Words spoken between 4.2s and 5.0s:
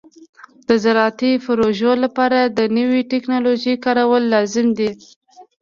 لازمي دي.